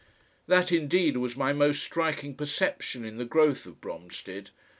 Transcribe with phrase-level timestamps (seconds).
[0.47, 4.49] That indeed was my most striking perception in the growth of Bromstead.